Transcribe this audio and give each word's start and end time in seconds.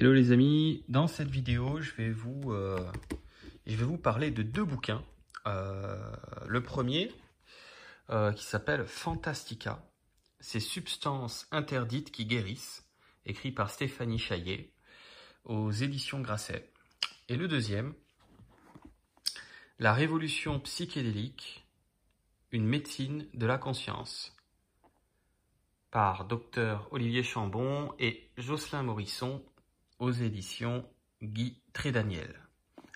Hello 0.00 0.12
les 0.12 0.30
amis, 0.30 0.84
dans 0.86 1.08
cette 1.08 1.28
vidéo 1.28 1.80
je 1.80 1.92
vais 1.94 2.10
vous, 2.10 2.52
euh, 2.52 2.78
je 3.66 3.74
vais 3.74 3.84
vous 3.84 3.98
parler 3.98 4.30
de 4.30 4.44
deux 4.44 4.62
bouquins. 4.62 5.02
Euh, 5.48 5.98
le 6.46 6.62
premier 6.62 7.12
euh, 8.10 8.30
qui 8.30 8.44
s'appelle 8.44 8.86
Fantastica, 8.86 9.84
ces 10.38 10.60
substances 10.60 11.48
interdites 11.50 12.12
qui 12.12 12.26
guérissent, 12.26 12.88
écrit 13.26 13.50
par 13.50 13.70
Stéphanie 13.70 14.20
Chaillet 14.20 14.70
aux 15.44 15.72
éditions 15.72 16.20
Grasset. 16.20 16.70
Et 17.28 17.34
le 17.34 17.48
deuxième, 17.48 17.92
La 19.80 19.92
révolution 19.92 20.60
psychédélique, 20.60 21.66
une 22.52 22.66
médecine 22.66 23.26
de 23.34 23.46
la 23.46 23.58
conscience, 23.58 24.36
par 25.90 26.24
Dr 26.24 26.86
Olivier 26.92 27.24
Chambon 27.24 27.92
et 27.98 28.30
Jocelyn 28.36 28.84
Morisson 28.84 29.42
aux 29.98 30.12
éditions 30.12 30.84
Guy 31.22 31.60
Trédaniel. 31.72 32.34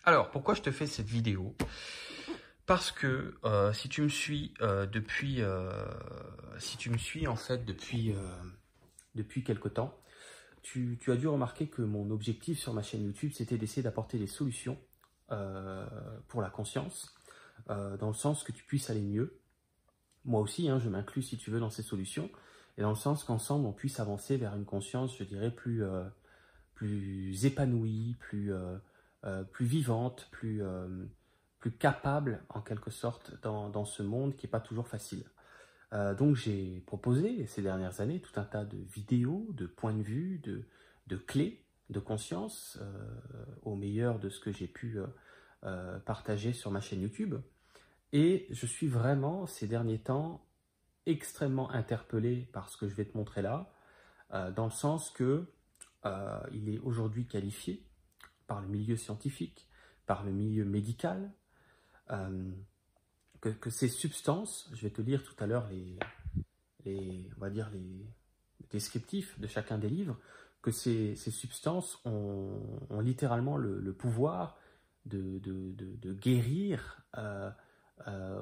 Alors, 0.04 0.30
pourquoi 0.30 0.54
je 0.54 0.62
te 0.62 0.70
fais 0.70 0.86
cette 0.86 1.06
vidéo? 1.06 1.54
Parce 2.66 2.92
que 2.92 3.34
euh, 3.44 3.72
si 3.72 3.88
tu 3.88 4.02
me 4.02 4.08
suis 4.08 4.54
euh, 4.60 4.86
depuis, 4.86 5.42
euh, 5.42 5.70
si 6.58 6.76
tu 6.76 6.90
me 6.90 6.98
suis 6.98 7.26
en 7.26 7.36
fait 7.36 7.64
depuis 7.64 8.14
depuis 9.14 9.44
quelque 9.44 9.68
temps, 9.68 9.94
tu, 10.62 10.96
tu, 11.00 11.12
as 11.12 11.16
dû 11.16 11.28
remarquer 11.28 11.66
que 11.66 11.82
mon 11.82 12.10
objectif 12.10 12.58
sur 12.58 12.72
ma 12.72 12.82
chaîne 12.82 13.04
YouTube, 13.04 13.32
c'était 13.34 13.58
d'essayer 13.58 13.82
d'apporter 13.82 14.18
des 14.18 14.26
solutions 14.26 14.78
pour 16.28 16.42
la 16.42 16.50
conscience, 16.50 17.14
dans 17.68 18.08
le 18.08 18.14
sens 18.14 18.44
que 18.44 18.52
tu 18.52 18.64
puisses 18.64 18.90
aller 18.90 19.00
mieux. 19.00 19.38
Moi 20.24 20.40
aussi, 20.40 20.68
hein, 20.68 20.78
je 20.78 20.88
m'inclus 20.88 21.22
si 21.22 21.36
tu 21.36 21.50
veux 21.50 21.60
dans 21.60 21.70
ces 21.70 21.82
solutions, 21.82 22.30
et 22.78 22.82
dans 22.82 22.90
le 22.90 22.96
sens 22.96 23.24
qu'ensemble 23.24 23.66
on 23.66 23.72
puisse 23.72 23.98
avancer 23.98 24.36
vers 24.36 24.54
une 24.54 24.64
conscience, 24.64 25.16
je 25.18 25.24
dirais, 25.24 25.50
plus 25.50 25.82
plus 26.82 27.46
épanouie, 27.46 28.16
plus, 28.18 28.52
euh, 28.52 28.76
euh, 29.22 29.44
plus 29.44 29.66
vivante, 29.66 30.26
plus, 30.32 30.64
euh, 30.64 30.88
plus 31.60 31.70
capable 31.70 32.42
en 32.48 32.60
quelque 32.60 32.90
sorte 32.90 33.40
dans, 33.40 33.68
dans 33.68 33.84
ce 33.84 34.02
monde 34.02 34.34
qui 34.34 34.46
n'est 34.46 34.50
pas 34.50 34.60
toujours 34.60 34.88
facile. 34.88 35.22
donc 36.18 36.34
j'ai 36.34 36.82
proposé 36.86 37.46
ces 37.46 37.62
dernières 37.62 38.00
années 38.00 38.20
tout 38.20 38.40
un 38.40 38.44
tas 38.44 38.64
de 38.64 38.78
vidéos, 38.78 39.46
de 39.52 39.66
points 39.66 39.94
de 39.94 40.02
vue, 40.02 40.40
de, 40.42 40.64
de 41.06 41.16
clés 41.16 41.64
de 41.90 42.00
conscience 42.00 42.78
au 43.62 43.76
meilleur 43.76 44.18
de 44.18 44.28
ce 44.28 44.40
que 44.40 44.50
j'ai 44.50 44.66
pu 44.66 44.98
partager 46.06 46.52
sur 46.52 46.70
ma 46.70 46.80
chaîne 46.80 47.02
YouTube. 47.02 47.36
Et 48.12 48.46
je 48.50 48.66
suis 48.66 48.88
vraiment 48.88 49.46
ces 49.46 49.68
derniers 49.68 50.00
temps 50.00 50.44
extrêmement 51.04 51.70
interpellé 51.70 52.48
par 52.52 52.70
ce 52.70 52.76
que 52.78 52.88
je 52.88 52.94
vais 52.94 53.04
te 53.04 53.16
montrer 53.16 53.42
là, 53.42 53.70
dans 54.56 54.64
le 54.64 54.72
sens 54.72 55.10
que 55.10 55.46
euh, 56.04 56.40
il 56.52 56.68
est 56.68 56.78
aujourd'hui 56.78 57.26
qualifié 57.26 57.82
par 58.46 58.60
le 58.60 58.68
milieu 58.68 58.96
scientifique, 58.96 59.68
par 60.06 60.24
le 60.24 60.32
milieu 60.32 60.64
médical, 60.64 61.32
euh, 62.10 62.50
que, 63.40 63.70
ces 63.70 63.88
substances, 63.88 64.70
je 64.72 64.82
vais 64.82 64.90
te 64.90 65.02
lire 65.02 65.24
tout 65.24 65.34
à 65.42 65.46
l'heure 65.46 65.68
les, 66.84 67.30
on 67.36 67.40
va 67.40 67.50
dire 67.50 67.70
les 67.70 68.06
descriptifs 68.70 69.38
de 69.40 69.46
chacun 69.46 69.78
des 69.78 69.88
livres, 69.88 70.16
que 70.60 70.70
ces, 70.70 71.16
substances 71.16 72.00
ont, 72.04 73.00
littéralement 73.00 73.56
le, 73.56 73.92
pouvoir 73.92 74.58
de, 75.06 75.40
de, 75.40 76.12
guérir, 76.12 77.04
euh, 77.18 77.50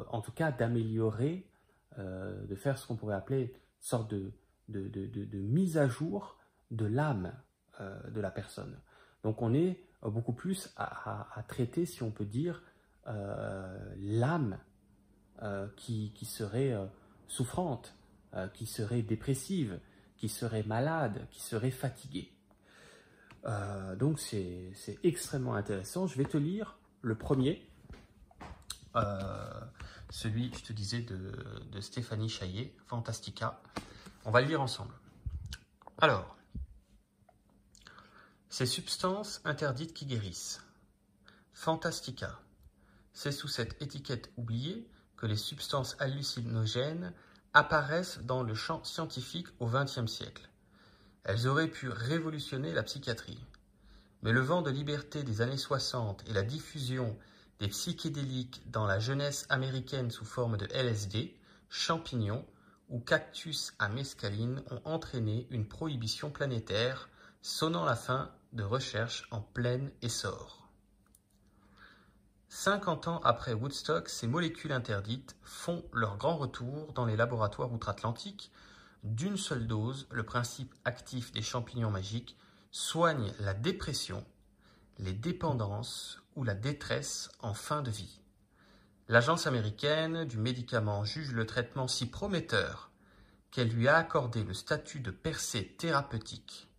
en 0.09 0.21
tout 0.21 0.33
cas 0.33 0.53
d'améliorer, 0.53 1.47
de 1.97 2.55
faire 2.55 2.79
ce 2.79 2.87
qu'on 2.87 2.97
pourrait 2.97 3.17
appeler 3.17 3.45
une 3.45 3.51
sorte 3.81 4.11
de, 4.11 4.33
de, 4.69 5.39
mise 5.39 5.79
à 5.79 5.89
jour 5.89 6.39
de 6.71 6.87
l'âme 6.87 7.33
de 7.81 8.21
la 8.21 8.31
personne. 8.31 8.79
Donc 9.23 9.43
on 9.43 9.55
est 9.55 9.83
euh, 10.05 10.11
beaucoup 10.11 10.33
plus 10.33 10.71
à, 10.77 11.45
traiter, 11.49 11.87
si 11.87 12.03
on 12.03 12.11
peut 12.11 12.25
dire, 12.25 12.63
euh, 13.07 13.95
l'âme 13.99 14.59
qui, 15.77 16.13
serait 16.27 16.77
souffrante, 17.27 17.95
qui 18.53 18.67
serait 18.67 19.01
dépressive, 19.01 19.81
qui 20.19 20.29
serait 20.29 20.65
malade, 20.65 21.27
qui 21.31 21.41
serait 21.41 21.71
fatiguée. 21.71 22.31
donc 23.97 24.21
c'est 24.21 24.99
extrêmement 25.03 25.55
intéressant. 25.55 26.07
Je 26.07 26.19
vais 26.19 26.27
te 26.27 26.37
lire 26.37 26.77
le 27.01 27.15
premier, 27.15 27.67
celui, 30.11 30.53
je 30.55 30.63
te 30.63 30.75
disais, 30.75 31.01
de, 31.01 31.33
de 31.73 31.81
Stéphanie 31.81 32.29
Chaillet, 32.29 32.75
Fantastica. 32.87 33.59
On 34.27 34.31
va 34.31 34.43
le 34.43 34.49
lire 34.49 34.61
ensemble. 34.61 34.93
Alors, 35.99 36.37
ces 38.51 38.67
substances 38.67 39.41
interdites 39.45 39.95
qui 39.95 40.07
guérissent. 40.07 40.61
Fantastica. 41.53 42.41
C'est 43.13 43.31
sous 43.31 43.47
cette 43.47 43.81
étiquette 43.81 44.33
oubliée 44.37 44.91
que 45.17 45.27
les 45.27 45.37
substances 45.37 45.95
hallucinogènes 46.01 47.13
apparaissent 47.55 48.19
dans 48.19 48.43
le 48.43 48.55
champ 48.55 48.83
scientifique 48.83 49.47
au 49.61 49.67
XXe 49.67 50.07
siècle. 50.07 50.51
Elles 51.23 51.47
auraient 51.47 51.71
pu 51.71 51.91
révolutionner 51.91 52.73
la 52.73 52.83
psychiatrie. 52.83 53.39
Mais 54.23 54.33
le 54.33 54.41
vent 54.41 54.63
de 54.63 54.71
liberté 54.71 55.23
des 55.23 55.43
années 55.43 55.57
60 55.57 56.29
et 56.29 56.33
la 56.33 56.43
diffusion 56.43 57.17
des 57.61 57.69
psychédéliques 57.69 58.63
dans 58.67 58.87
la 58.87 58.99
jeunesse 58.99 59.47
américaine 59.49 60.11
sous 60.11 60.25
forme 60.25 60.57
de 60.57 60.67
LSD, 60.75 61.37
champignons 61.69 62.45
ou 62.89 62.99
cactus 62.99 63.75
à 63.79 63.89
mescaline 63.89 64.65
ont 64.73 64.81
entraîné 64.85 65.47
une 65.51 65.69
prohibition 65.69 66.31
planétaire, 66.31 67.09
sonnant 67.43 67.85
la 67.85 67.95
fin 67.95 68.33
de 68.53 68.63
recherche 68.63 69.27
en 69.31 69.41
plein 69.41 69.89
essor. 70.03 70.69
50 72.49 73.09
ans 73.09 73.21
après 73.23 73.53
Woodstock, 73.53 74.09
ces 74.09 74.27
molécules 74.27 74.73
interdites 74.73 75.37
font 75.43 75.85
leur 75.93 76.17
grand 76.17 76.37
retour 76.37 76.93
dans 76.93 77.07
les 77.07 77.17
laboratoires 77.17 77.73
outre-Atlantique. 77.73 78.51
D'une 79.05 79.37
seule 79.37 79.67
dose, 79.67 80.09
le 80.11 80.25
principe 80.25 80.75
actif 80.85 81.31
des 81.33 81.43
champignons 81.43 81.91
magiques 81.91 82.37
soigne 82.73 83.33
la 83.39 83.55
dépression, 83.55 84.25
les 84.99 85.13
dépendances 85.13 86.21
ou 86.35 86.43
la 86.43 86.55
détresse 86.55 87.31
en 87.41 87.55
fin 87.55 87.83
de 87.83 87.91
vie. 87.91 88.21
L'agence 89.09 89.47
américaine 89.47 90.25
du 90.25 90.39
médicament 90.39 91.05
juge 91.05 91.33
le 91.33 91.47
traitement 91.47 91.89
si 91.89 92.07
prometteur 92.07 92.91
qu'elle 93.51 93.69
lui 93.69 93.89
a 93.89 93.97
accordé 93.97 94.45
le 94.45 94.55
statut 94.55 95.01
de 95.01 95.11
percée 95.11 95.67
thérapeutique 95.79 96.70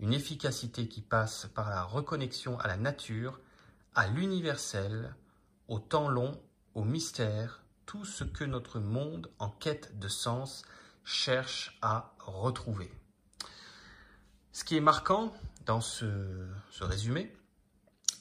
une 0.00 0.14
efficacité 0.14 0.88
qui 0.88 1.02
passe 1.02 1.46
par 1.54 1.68
la 1.70 1.82
reconnexion 1.82 2.58
à 2.58 2.66
la 2.66 2.76
nature, 2.76 3.38
à 3.94 4.08
l'universel, 4.08 5.14
au 5.68 5.78
temps 5.78 6.08
long, 6.08 6.32
au 6.74 6.84
mystère, 6.84 7.62
tout 7.84 8.04
ce 8.04 8.24
que 8.24 8.44
notre 8.44 8.80
monde 8.80 9.30
en 9.38 9.50
quête 9.50 9.98
de 9.98 10.08
sens 10.08 10.62
cherche 11.04 11.78
à 11.82 12.14
retrouver. 12.18 12.90
Ce 14.52 14.64
qui 14.64 14.76
est 14.76 14.80
marquant 14.80 15.34
dans 15.66 15.80
ce, 15.80 16.46
résumé, 16.80 17.36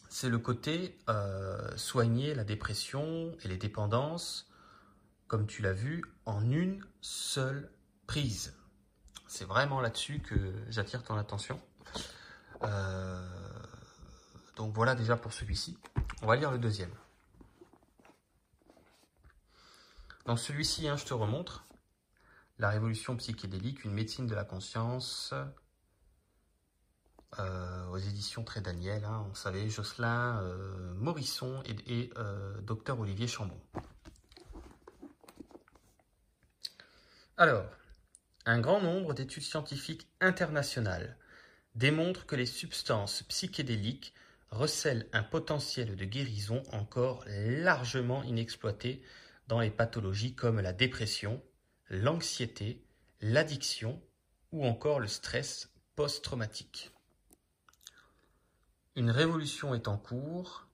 c'est 0.10 0.30
le 0.30 0.38
côté 0.38 0.98
euh, 1.08 1.78
soigner 1.78 2.36
la 2.36 2.44
dépression 2.44 3.36
et 3.42 3.48
les 3.48 3.58
dépendances, 3.58 4.50
comme 5.28 5.48
tu 5.48 5.62
l'as 5.62 5.74
vu, 5.74 6.04
en 6.26 6.50
une 6.52 6.84
seule 7.02 7.72
prise. 8.06 8.54
C'est 9.28 9.46
vraiment 9.46 9.80
là-dessus 9.80 10.20
que 10.20 10.54
j'attire 10.70 11.04
ton 11.04 11.16
attention. 11.16 11.62
Euh, 12.64 13.22
donc 14.56 14.74
voilà 14.74 14.96
déjà 14.96 15.16
pour 15.16 15.34
celui-ci. 15.34 15.78
On 16.22 16.28
va 16.28 16.36
lire 16.36 16.52
le 16.52 16.58
deuxième. 16.58 16.94
Dans 20.26 20.38
celui-ci, 20.38 20.88
hein, 20.88 20.98
je 20.98 21.06
te 21.06 21.14
remontre 21.14 21.66
la 22.60 22.70
révolution 22.70 23.16
psychédélique, 23.16 23.86
une 23.86 23.94
médecine 23.94 24.28
de 24.28 24.36
la 24.36 24.44
conscience, 24.44 25.34
euh, 27.40 27.88
aux 27.88 27.98
éditions 27.98 28.44
Très 28.44 28.62
Daniel. 28.62 29.06
Hein, 29.06 29.26
on 29.30 29.34
savait 29.34 29.70
Jocelyn 29.70 30.42
euh, 30.42 30.94
Morisson 30.96 31.64
et, 31.66 32.12
docteur 32.62 33.00
Olivier 33.00 33.28
Chambon. 33.28 33.60
Alors, 37.38 37.66
un 38.46 38.60
grand 38.60 38.82
nombre 38.82 39.14
d'études 39.14 39.44
scientifiques 39.44 40.10
internationales 40.20 41.18
démontre 41.76 42.26
que 42.26 42.36
les 42.36 42.46
substances 42.46 43.24
psychédéliques 43.24 44.14
recèlent 44.52 45.08
un 45.14 45.24
potentiel 45.24 45.96
de 45.96 46.06
guérison 46.06 46.64
encore 46.72 47.24
largement 47.28 48.24
inexploité 48.24 49.04
dans 49.48 49.60
les 49.60 49.70
pathologies 49.70 50.34
comme 50.34 50.60
la 50.60 50.74
dépression, 50.74 51.42
l'anxiété, 51.90 52.84
l'addiction 53.22 54.02
ou 54.52 54.66
encore 54.66 55.00
le 55.00 55.08
stress 55.08 55.70
post-traumatique. 55.96 56.92
Une 58.96 59.12
révolution 59.12 59.76
est 59.76 59.88
en 59.88 59.98
cours 59.98 60.68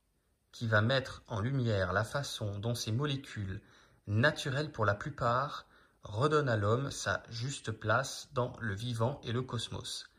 qui 0.52 0.68
va 0.68 0.82
mettre 0.82 1.24
en 1.28 1.42
lumière 1.42 1.92
la 1.92 2.06
façon 2.06 2.60
dont 2.60 2.76
ces 2.76 2.94
molécules, 2.94 3.62
naturelles 4.08 4.72
pour 4.72 4.86
la 4.86 4.96
plupart, 4.96 5.68
redonnent 6.04 6.50
à 6.50 6.56
l'homme 6.56 6.92
sa 6.92 7.24
juste 7.30 7.72
place 7.72 8.30
dans 8.34 8.54
le 8.60 8.74
vivant 8.74 9.20
et 9.24 9.34
le 9.34 9.42
cosmos 9.42 10.10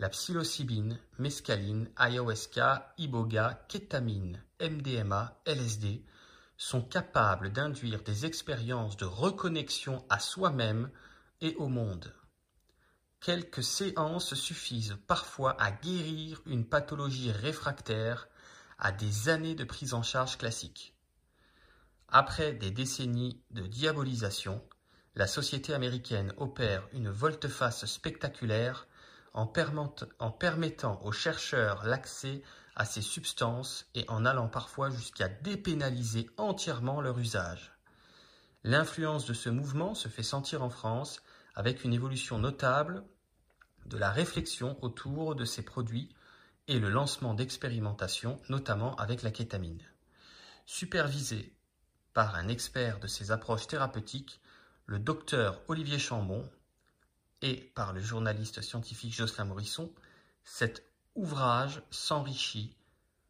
la 0.00 0.08
psilocybine, 0.08 0.98
mescaline, 1.18 1.90
ayahuasca, 1.94 2.94
iboga, 2.96 3.66
kétamine, 3.68 4.42
MDMA, 4.58 5.42
LSD 5.44 6.02
sont 6.56 6.80
capables 6.80 7.52
d'induire 7.52 8.02
des 8.02 8.24
expériences 8.24 8.96
de 8.96 9.04
reconnexion 9.04 10.02
à 10.08 10.18
soi-même 10.18 10.90
et 11.42 11.54
au 11.56 11.68
monde. 11.68 12.14
Quelques 13.20 13.62
séances 13.62 14.32
suffisent 14.32 14.96
parfois 15.06 15.54
à 15.60 15.70
guérir 15.70 16.40
une 16.46 16.64
pathologie 16.64 17.30
réfractaire 17.30 18.26
à 18.78 18.92
des 18.92 19.28
années 19.28 19.54
de 19.54 19.64
prise 19.64 19.92
en 19.92 20.02
charge 20.02 20.38
classique. 20.38 20.94
Après 22.08 22.54
des 22.54 22.70
décennies 22.70 23.42
de 23.50 23.66
diabolisation, 23.66 24.66
la 25.14 25.26
société 25.26 25.74
américaine 25.74 26.32
opère 26.38 26.88
une 26.94 27.10
volte-face 27.10 27.84
spectaculaire 27.84 28.86
en, 29.32 29.46
permettant 29.46 31.00
aux 31.02 31.12
chercheurs 31.12 31.84
l'accès 31.84 32.42
à 32.76 32.84
ces 32.84 33.02
substances 33.02 33.86
et 33.94 34.04
en 34.08 34.24
allant 34.24 34.48
parfois 34.48 34.90
jusqu'à 34.90 35.28
dépénaliser 35.28 36.28
entièrement 36.36 37.00
leur 37.00 37.18
usage. 37.18 37.72
L'influence 38.64 39.26
de 39.26 39.34
ce 39.34 39.48
mouvement 39.48 39.94
se 39.94 40.08
fait 40.08 40.22
sentir 40.22 40.62
en 40.62 40.70
France 40.70 41.22
avec 41.54 41.84
une 41.84 41.92
évolution 41.92 42.38
notable 42.38 43.04
de 43.86 43.96
la 43.96 44.10
réflexion 44.10 44.76
autour 44.82 45.34
de 45.34 45.44
ces 45.44 45.62
produits 45.62 46.14
et 46.68 46.78
le 46.78 46.90
lancement 46.90 47.34
d'expérimentations, 47.34 48.40
notamment 48.48 48.94
avec 48.96 49.22
la 49.22 49.30
kétamine. 49.30 49.82
Supervisé 50.66 51.54
par 52.12 52.34
un 52.34 52.48
expert 52.48 53.00
de 53.00 53.06
ces 53.06 53.30
approches 53.30 53.66
thérapeutiques, 53.66 54.40
le 54.86 54.98
docteur 54.98 55.62
Olivier 55.68 55.98
Chambon, 55.98 56.48
et 57.42 57.72
par 57.74 57.92
le 57.92 58.00
journaliste 58.00 58.60
scientifique 58.60 59.14
Jocelyn 59.14 59.46
Morisson, 59.46 59.92
cet 60.44 60.84
ouvrage 61.14 61.82
s'enrichit 61.90 62.76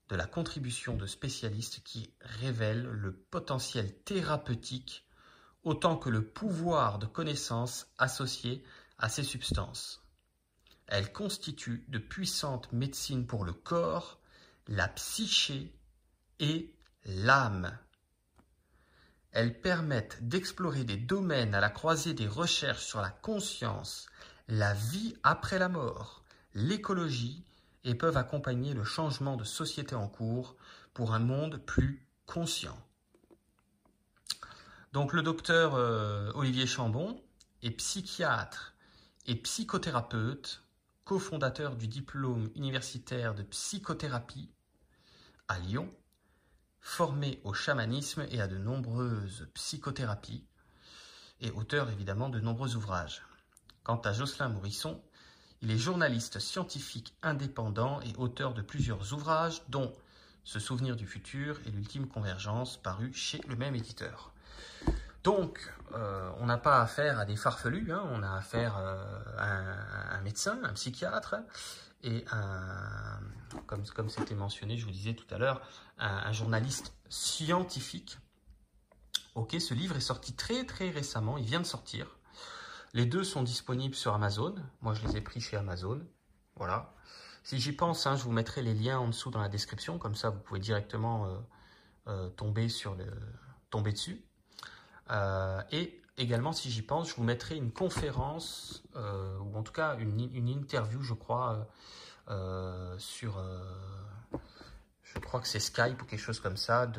de 0.08 0.16
la 0.16 0.26
contribution 0.26 0.96
de 0.96 1.06
spécialistes 1.06 1.82
qui 1.84 2.12
révèlent 2.20 2.88
le 2.88 3.12
potentiel 3.12 3.94
thérapeutique 4.02 5.04
autant 5.62 5.96
que 5.96 6.08
le 6.08 6.24
pouvoir 6.24 6.98
de 6.98 7.06
connaissance 7.06 7.86
associé 7.98 8.64
à 8.98 9.08
ces 9.08 9.22
substances. 9.22 10.02
Elles 10.86 11.12
constituent 11.12 11.84
de 11.88 11.98
puissantes 11.98 12.72
médecines 12.72 13.26
pour 13.26 13.44
le 13.44 13.52
corps, 13.52 14.20
la 14.66 14.88
psyché 14.88 15.72
et 16.40 16.74
l'âme. 17.04 17.78
Elles 19.32 19.60
permettent 19.60 20.26
d'explorer 20.26 20.84
des 20.84 20.96
domaines 20.96 21.54
à 21.54 21.60
la 21.60 21.70
croisée 21.70 22.14
des 22.14 22.26
recherches 22.26 22.84
sur 22.84 23.00
la 23.00 23.10
conscience, 23.10 24.08
la 24.48 24.74
vie 24.74 25.16
après 25.22 25.58
la 25.58 25.68
mort, 25.68 26.24
l'écologie 26.54 27.44
et 27.84 27.94
peuvent 27.94 28.16
accompagner 28.16 28.74
le 28.74 28.84
changement 28.84 29.36
de 29.36 29.44
société 29.44 29.94
en 29.94 30.08
cours 30.08 30.56
pour 30.94 31.14
un 31.14 31.20
monde 31.20 31.58
plus 31.64 32.06
conscient. 32.26 32.76
Donc 34.92 35.12
le 35.12 35.22
docteur 35.22 35.74
euh, 35.76 36.32
Olivier 36.34 36.66
Chambon 36.66 37.22
est 37.62 37.70
psychiatre 37.70 38.74
et 39.26 39.36
psychothérapeute, 39.36 40.64
cofondateur 41.04 41.76
du 41.76 41.86
diplôme 41.86 42.50
universitaire 42.56 43.34
de 43.34 43.44
psychothérapie 43.44 44.50
à 45.46 45.60
Lyon 45.60 45.92
formé 46.80 47.40
au 47.44 47.52
chamanisme 47.52 48.26
et 48.30 48.40
à 48.40 48.46
de 48.46 48.58
nombreuses 48.58 49.48
psychothérapies, 49.54 50.44
et 51.40 51.50
auteur 51.52 51.90
évidemment 51.90 52.28
de 52.28 52.40
nombreux 52.40 52.76
ouvrages. 52.76 53.22
Quant 53.82 54.00
à 54.04 54.12
Jocelyn 54.12 54.48
Morisson, 54.48 55.00
il 55.62 55.70
est 55.70 55.78
journaliste 55.78 56.38
scientifique 56.38 57.14
indépendant 57.22 58.00
et 58.00 58.14
auteur 58.16 58.54
de 58.54 58.62
plusieurs 58.62 59.12
ouvrages, 59.12 59.62
dont 59.68 59.92
Se 60.42 60.58
souvenir 60.58 60.96
du 60.96 61.06
futur 61.06 61.60
et 61.66 61.70
l'ultime 61.70 62.08
convergence, 62.08 62.78
paru 62.78 63.12
chez 63.12 63.42
le 63.46 63.56
même 63.56 63.74
éditeur. 63.74 64.32
Donc, 65.22 65.70
euh, 65.92 66.30
on 66.38 66.46
n'a 66.46 66.56
pas 66.56 66.80
affaire 66.80 67.18
à 67.18 67.26
des 67.26 67.36
farfelus, 67.36 67.92
hein, 67.92 68.02
on 68.10 68.22
a 68.22 68.32
affaire 68.32 68.78
euh, 68.78 69.04
à 69.36 70.16
un, 70.16 70.20
médecin, 70.22 70.58
un 70.64 70.72
psychiatre, 70.72 71.36
et 72.02 72.24
comme, 73.66 74.08
c'était 74.08 74.34
mentionné, 74.34 74.76
je 74.76 74.84
vous 74.84 74.90
disais 74.90 75.14
tout 75.14 75.32
à 75.34 75.38
l'heure, 75.38 75.60
un, 75.98 76.32
journaliste 76.32 76.94
scientifique. 77.08 78.18
Ok, 79.34 79.56
ce 79.60 79.74
livre 79.74 79.96
est 79.96 80.00
sorti 80.00 80.34
très 80.34 80.64
très 80.64 80.90
récemment, 80.90 81.38
il 81.38 81.44
vient 81.44 81.60
de 81.60 81.66
sortir. 81.66 82.06
Les 82.92 83.06
deux 83.06 83.22
sont 83.22 83.42
disponibles 83.42 83.94
sur 83.94 84.14
Amazon. 84.14 84.54
Moi, 84.80 84.94
je 84.94 85.06
les 85.06 85.16
ai 85.16 85.20
pris 85.20 85.40
chez 85.40 85.56
Amazon. 85.56 86.00
Voilà. 86.56 86.92
Si 87.44 87.58
j'y 87.60 87.72
pense, 87.72 88.06
hein, 88.06 88.16
je 88.16 88.24
vous 88.24 88.32
mettrai 88.32 88.62
les 88.62 88.74
liens 88.74 88.98
en 88.98 89.06
dessous 89.06 89.30
dans 89.30 89.40
la 89.40 89.48
description, 89.48 89.98
comme 89.98 90.16
ça 90.16 90.30
vous 90.30 90.40
pouvez 90.40 90.60
directement 90.60 91.26
euh, 91.26 91.38
euh, 92.08 92.28
tomber, 92.30 92.68
sur 92.68 92.96
tomber 93.70 93.92
dessus. 93.92 94.24
Euh, 95.10 95.62
et 95.70 96.02
également, 96.20 96.52
si 96.52 96.70
j'y 96.70 96.82
pense, 96.82 97.10
je 97.10 97.14
vous 97.14 97.24
mettrai 97.24 97.56
une 97.56 97.72
conférence, 97.72 98.84
ou 98.94 99.56
en 99.56 99.62
tout 99.62 99.72
cas 99.72 99.96
une, 99.98 100.48
interview, 100.48 101.02
je 101.02 101.14
crois, 101.14 101.66
sur 102.98 103.42
je 105.02 105.18
crois 105.18 105.40
que 105.40 105.48
c'est 105.48 105.60
Skype 105.60 106.00
ou 106.02 106.04
quelque 106.04 106.20
chose 106.20 106.40
comme 106.40 106.56
ça, 106.56 106.90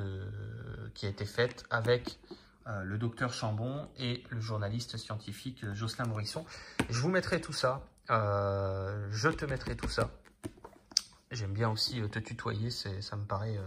qui 0.93 1.05
a 1.05 1.09
été 1.09 1.25
faite 1.25 1.63
avec 1.69 2.19
euh, 2.67 2.83
le 2.83 2.99
docteur 2.99 3.33
Chambon 3.33 3.89
et 3.97 4.23
le 4.29 4.39
journaliste 4.39 4.95
scientifique 4.97 5.63
euh, 5.63 5.73
Jocelyn 5.73 6.05
Morisson. 6.05 6.45
Je 6.89 6.99
vous 6.99 7.09
mettrai 7.09 7.41
tout 7.41 7.53
ça, 7.53 7.81
euh, 8.11 9.07
je 9.09 9.29
te 9.29 9.45
mettrai 9.45 9.75
tout 9.75 9.89
ça. 9.89 10.11
J'aime 11.31 11.53
bien 11.53 11.69
aussi 11.69 12.01
te 12.09 12.19
tutoyer, 12.19 12.69
ça 12.69 13.15
me 13.15 13.25
paraît, 13.25 13.57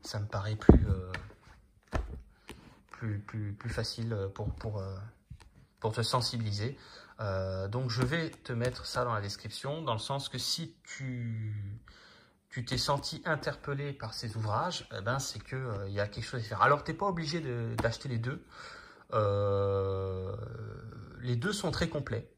ça 0.00 0.18
me 0.18 0.26
paraît 0.26 0.56
plus, 0.56 0.86
plus, 3.06 3.70
facile 3.70 4.16
pour, 4.34 4.54
pour, 4.54 4.82
pour 5.80 5.92
te 5.92 6.02
sensibiliser. 6.02 6.76
donc 7.68 7.90
je 7.90 8.02
vais 8.02 8.30
te 8.30 8.52
mettre 8.52 8.86
ça 8.86 9.04
dans 9.04 9.14
la 9.14 9.20
description, 9.20 9.82
dans 9.82 9.94
le 9.94 9.98
sens 9.98 10.28
que 10.28 10.38
si 10.38 10.74
tu 10.84 11.54
t'es 12.60 12.76
senti 12.76 13.22
interpellé 13.24 13.92
par 13.92 14.12
ces 14.12 14.36
ouvrages, 14.36 14.86
eh 14.96 15.00
ben, 15.00 15.18
c'est 15.18 15.40
euh, 15.54 15.86
il 15.88 15.94
y 15.94 16.00
a 16.00 16.06
quelque 16.06 16.24
chose 16.24 16.40
à 16.40 16.44
faire. 16.44 16.62
Alors, 16.62 16.84
tu 16.84 16.90
n'es 16.90 16.96
pas 16.96 17.06
obligé 17.06 17.40
d'acheter 17.76 18.08
les 18.08 18.18
deux. 18.18 18.44
Euh, 19.14 20.36
les 21.20 21.36
deux 21.36 21.52
sont 21.52 21.70
très 21.70 21.88
complets. 21.88 22.30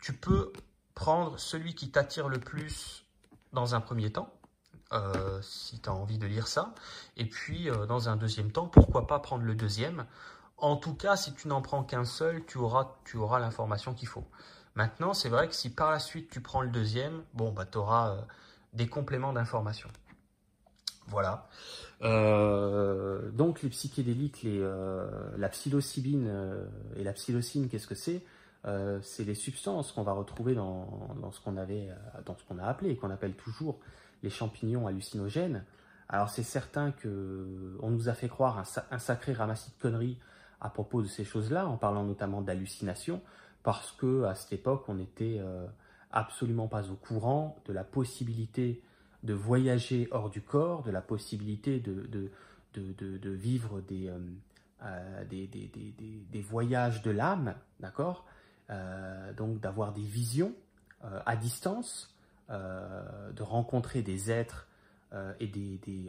Tu 0.00 0.12
peux 0.12 0.52
prendre 0.94 1.38
celui 1.38 1.74
qui 1.74 1.90
t'attire 1.90 2.28
le 2.28 2.38
plus 2.38 3.04
dans 3.52 3.74
un 3.74 3.80
premier 3.80 4.12
temps, 4.12 4.32
euh, 4.92 5.40
si 5.42 5.80
tu 5.80 5.88
as 5.88 5.92
envie 5.92 6.18
de 6.18 6.26
lire 6.26 6.46
ça. 6.46 6.74
Et 7.16 7.26
puis, 7.26 7.68
dans 7.88 8.08
un 8.08 8.16
deuxième 8.16 8.52
temps, 8.52 8.66
pourquoi 8.66 9.06
pas 9.06 9.18
prendre 9.18 9.44
le 9.44 9.54
deuxième? 9.54 10.06
En 10.58 10.76
tout 10.76 10.94
cas, 10.94 11.16
si 11.16 11.34
tu 11.34 11.48
n'en 11.48 11.60
prends 11.60 11.84
qu'un 11.84 12.04
seul, 12.04 12.44
tu 12.46 12.58
auras, 12.58 12.96
tu 13.04 13.16
auras 13.16 13.38
l'information 13.38 13.94
qu'il 13.94 14.08
faut. 14.08 14.24
Maintenant, 14.74 15.14
c'est 15.14 15.28
vrai 15.28 15.48
que 15.48 15.54
si 15.54 15.70
par 15.70 15.90
la 15.90 15.98
suite 15.98 16.30
tu 16.30 16.40
prends 16.40 16.62
le 16.62 16.68
deuxième, 16.68 17.22
bon, 17.34 17.52
bah, 17.52 17.66
tu 17.66 17.78
auras 17.78 18.16
des 18.72 18.86
compléments 18.86 19.32
d'information. 19.32 19.88
Voilà. 21.08 21.48
Euh, 22.02 23.30
donc 23.30 23.62
les 23.62 23.68
psychédéliques, 23.70 24.42
les, 24.42 24.58
euh, 24.60 25.06
la 25.38 25.48
psilocybine 25.48 26.26
euh, 26.28 26.66
et 26.96 27.04
la 27.04 27.12
psilocine, 27.12 27.68
qu'est-ce 27.68 27.86
que 27.86 27.94
c'est? 27.94 28.22
C'est 29.02 29.22
les 29.22 29.36
substances 29.36 29.92
qu'on 29.92 30.02
va 30.02 30.10
retrouver 30.10 30.56
dans, 30.56 31.30
ce 31.30 31.40
qu'on 31.40 31.56
avait, 31.56 31.88
dans 32.24 32.36
ce 32.36 32.42
qu'on 32.42 32.58
a 32.58 32.64
appelé 32.64 32.90
et 32.90 32.96
qu'on 32.96 33.10
appelle 33.10 33.34
toujours 33.34 33.78
les 34.22 34.30
champignons 34.30 34.86
hallucinogènes. 34.86 35.64
Alors 36.08 36.30
c'est 36.30 36.42
certain 36.42 36.92
que 36.92 37.76
on 37.80 37.90
nous 37.90 38.08
a 38.08 38.14
fait 38.14 38.28
croire 38.28 38.64
un, 38.90 38.98
sacré 38.98 39.32
ramassis 39.32 39.70
de 39.70 39.82
conneries 39.82 40.18
à 40.60 40.70
propos 40.70 41.02
de 41.02 41.06
ces 41.06 41.24
choses-là, 41.24 41.66
en 41.66 41.76
parlant 41.76 42.04
notamment 42.04 42.42
d'hallucinations, 42.42 43.20
parce 43.62 43.92
que 43.92 44.24
à 44.24 44.34
cette 44.34 44.52
époque 44.52 44.84
on 44.88 44.98
était 44.98 45.40
absolument 46.12 46.68
pas 46.68 46.90
au 46.90 46.94
courant 46.94 47.60
de 47.66 47.72
la 47.72 47.84
possibilité 47.84 48.82
de 49.22 49.34
voyager 49.34 50.08
hors 50.10 50.30
du 50.30 50.40
corps, 50.40 50.82
de 50.82 50.90
la 50.90 51.02
possibilité 51.02 51.80
de, 51.80 52.30
vivre 53.24 53.80
des, 53.82 54.08
euh, 54.08 54.18
euh, 54.82 56.42
voyages 56.48 57.02
de 57.02 57.10
l'âme, 57.10 57.54
d'accord? 57.80 58.24
Euh, 58.70 59.32
Donc 59.34 59.60
d'avoir 59.60 59.92
des 59.92 60.02
visions 60.02 60.54
à 61.26 61.36
distance, 61.36 62.15
de 62.48 63.42
rencontrer 63.42 64.02
des 64.02 64.30
êtres 64.30 64.68
et 65.40 65.46
des, 65.48 66.08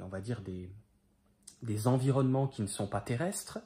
environnements 1.87 2.47
qui 2.47 2.61
ne 2.61 2.67
sont 2.67 2.87
pas 2.87 3.01
terrestres, 3.01 3.59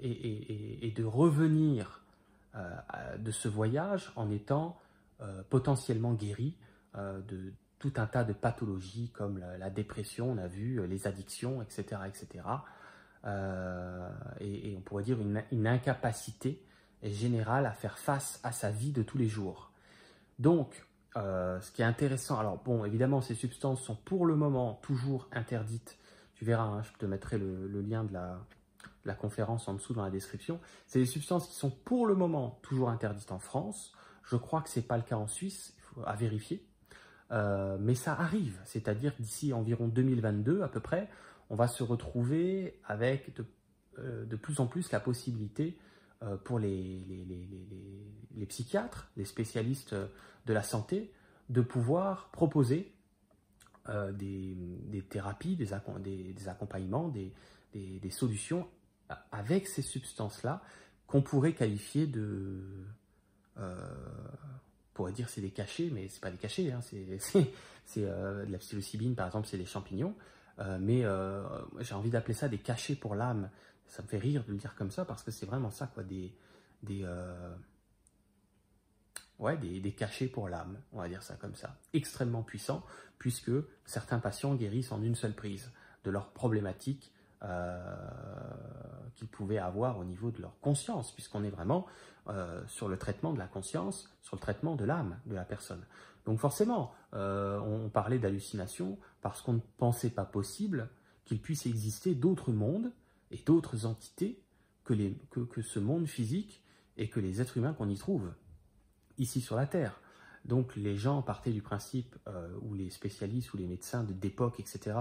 et, 0.00 0.86
et, 0.86 0.90
de 0.90 1.04
revenir 1.04 2.04
euh, 2.56 3.16
de 3.18 3.32
ce 3.32 3.48
voyage 3.48 4.12
en 4.14 4.30
étant 4.30 4.78
euh, 5.20 5.42
potentiellement 5.50 6.12
guéri 6.12 6.56
euh, 6.94 7.20
de 7.22 7.52
tout 7.80 7.92
un 7.96 8.06
tas 8.06 8.22
de 8.22 8.32
pathologies 8.32 9.10
comme 9.10 9.38
la, 9.38 9.70
dépression, 9.70 10.30
on 10.30 10.38
a 10.38 10.46
vu, 10.46 10.86
les 10.86 11.08
addictions, 11.08 11.62
etc. 11.62 12.02
etc. 12.06 12.44
Et, 14.40 14.74
on 14.78 14.80
pourrait 14.82 15.02
dire 15.02 15.18
une, 15.20 15.66
incapacité 15.66 16.64
générale 17.02 17.66
à 17.66 17.72
faire 17.72 17.98
face 17.98 18.38
à 18.44 18.52
sa 18.52 18.70
vie 18.70 18.92
de 18.92 19.02
tous 19.02 19.18
les 19.18 19.28
jours. 19.28 19.72
Donc, 20.38 20.86
ce 21.14 21.70
qui 21.70 21.82
est 21.82 21.84
intéressant, 21.84 22.38
alors 22.38 22.58
bon, 22.64 22.84
évidemment, 22.84 23.20
ces 23.20 23.34
substances 23.34 23.82
sont 23.82 23.94
pour 23.94 24.26
le 24.26 24.34
moment 24.34 24.80
toujours 24.82 25.28
interdites. 25.32 25.96
Tu 26.34 26.44
verras, 26.44 26.64
hein, 26.64 26.82
je 26.82 26.90
te 26.98 27.06
mettrai 27.06 27.38
le, 27.38 27.80
lien 27.80 28.04
de 28.04 28.12
la, 28.12 29.14
conférence 29.14 29.68
en 29.68 29.74
dessous 29.74 29.94
dans 29.94 30.02
la 30.02 30.10
description. 30.10 30.58
C'est 30.86 30.98
des 30.98 31.06
substances 31.06 31.46
qui 31.46 31.54
sont 31.54 31.70
pour 31.70 32.06
le 32.06 32.14
moment 32.14 32.58
toujours 32.62 32.90
interdites 32.90 33.32
en 33.32 33.38
France. 33.38 33.92
Je 34.24 34.36
crois 34.36 34.60
que 34.62 34.68
ce 34.68 34.80
n'est 34.80 34.86
pas 34.86 34.96
le 34.96 35.02
cas 35.02 35.16
en 35.16 35.28
Suisse, 35.28 35.74
il 35.76 35.82
faut 35.82 36.02
vérifier. 36.18 36.66
Euh, 37.30 37.76
mais 37.80 37.94
ça 37.94 38.12
arrive, 38.12 38.60
c'est-à-dire 38.64 39.14
d'ici 39.18 39.52
environ 39.52 39.88
2022 39.88 40.62
à 40.62 40.68
peu 40.68 40.80
près, 40.80 41.08
on 41.50 41.56
va 41.56 41.68
se 41.68 41.82
retrouver 41.82 42.80
avec 42.84 43.34
de, 43.34 43.44
euh, 43.98 44.26
plus 44.36 44.60
en 44.60 44.66
plus 44.66 44.92
la 44.92 45.00
possibilité 45.00 45.76
euh, 45.76 45.80
pour 46.44 46.58
les, 46.58 47.06
psychiatres, 48.48 49.10
les 49.16 49.24
spécialistes 49.24 49.94
de 49.94 50.52
la 50.52 50.62
santé, 50.62 51.12
de 51.50 51.60
pouvoir 51.60 52.30
proposer 52.30 52.92
des, 54.12 55.04
thérapies, 55.08 55.56
des, 55.56 55.72
accompagnements, 56.48 57.08
des, 57.08 58.10
solutions 58.10 58.66
avec 59.32 59.66
ces 59.66 59.82
substances-là 59.82 60.62
qu'on 61.06 61.22
pourrait 61.22 61.52
qualifier 61.52 62.06
de 62.06 62.86
pourrait 64.94 65.12
dire 65.12 65.28
c'est 65.28 65.40
des 65.40 65.50
cachets, 65.50 65.90
mais 65.92 66.08
c'est 66.08 66.20
pas 66.20 66.30
des 66.30 66.38
cachets, 66.38 66.70
hein, 66.70 66.80
c'est 67.18 67.48
euh, 67.98 68.46
de 68.46 68.52
la 68.52 68.58
psilocybine 68.58 69.14
par 69.14 69.26
exemple, 69.26 69.48
c'est 69.48 69.58
des 69.58 69.66
champignons, 69.66 70.14
euh, 70.60 70.78
mais 70.80 71.04
euh, 71.04 71.42
j'ai 71.80 71.94
envie 71.94 72.10
d'appeler 72.10 72.34
ça 72.34 72.48
des 72.48 72.58
cachets 72.58 72.94
pour 72.94 73.14
l'âme. 73.14 73.50
Ça 73.86 74.02
me 74.02 74.08
fait 74.08 74.18
rire 74.18 74.44
de 74.44 74.52
le 74.52 74.58
dire 74.58 74.74
comme 74.74 74.90
ça 74.90 75.04
parce 75.04 75.22
que 75.22 75.30
c'est 75.30 75.46
vraiment 75.46 75.70
ça 75.70 75.86
quoi, 75.86 76.02
des 76.02 76.34
des 76.82 77.06
ouais 79.38 79.56
des, 79.56 79.80
des 79.80 79.92
cachets 79.92 80.26
pour 80.26 80.48
l'âme, 80.48 80.78
on 80.92 80.98
va 80.98 81.08
dire 81.08 81.22
ça 81.22 81.34
comme 81.36 81.54
ça, 81.54 81.76
extrêmement 81.92 82.42
puissants 82.42 82.84
puisque 83.18 83.52
certains 83.84 84.18
patients 84.18 84.54
guérissent 84.54 84.92
en 84.92 85.02
une 85.02 85.14
seule 85.14 85.34
prise 85.34 85.70
de 86.04 86.10
leurs 86.10 86.30
problématiques 86.30 87.12
qu'ils 89.16 89.28
pouvaient 89.28 89.58
avoir 89.58 89.98
au 89.98 90.04
niveau 90.04 90.30
de 90.30 90.40
leur 90.40 90.58
conscience, 90.60 91.12
puisqu'on 91.12 91.44
est 91.44 91.50
vraiment 91.50 91.86
euh, 92.28 92.62
sur 92.66 92.88
le 92.88 92.96
traitement 92.96 93.32
de 93.32 93.38
la 93.38 93.46
conscience, 93.46 94.10
sur 94.22 94.36
le 94.36 94.40
traitement 94.40 94.76
de 94.76 94.84
l'âme 94.84 95.18
de 95.26 95.34
la 95.34 95.44
personne. 95.44 95.84
Donc 96.24 96.38
forcément, 96.38 96.94
euh, 97.12 97.58
on 97.60 97.88
parlait 97.90 98.18
d'hallucination 98.18 98.98
parce 99.20 99.42
qu'on 99.42 99.54
ne 99.54 99.60
pensait 99.76 100.10
pas 100.10 100.24
possible 100.24 100.88
qu'il 101.24 101.40
puisse 101.40 101.66
exister 101.66 102.14
d'autres 102.14 102.50
mondes 102.50 102.90
et 103.34 103.42
d'autres 103.44 103.86
entités 103.86 104.42
que, 104.84 104.94
les, 104.94 105.16
que, 105.30 105.62
ce 105.62 105.78
monde 105.78 106.06
physique 106.06 106.62
et 106.96 107.08
que 107.08 107.20
les 107.20 107.40
êtres 107.40 107.56
humains 107.56 107.72
qu'on 107.72 107.88
y 107.88 107.96
trouve 107.96 108.32
ici 109.18 109.40
sur 109.40 109.56
la 109.56 109.66
Terre. 109.66 110.00
Donc 110.44 110.76
les 110.76 110.96
gens 110.96 111.22
partaient 111.22 111.52
du 111.52 111.62
principe, 111.62 112.16
euh, 112.28 112.54
où 112.62 112.74
les 112.74 112.90
spécialistes 112.90 113.52
ou 113.54 113.56
les 113.56 113.66
médecins 113.66 114.04
d'époque, 114.04 114.60
etc., 114.60 114.96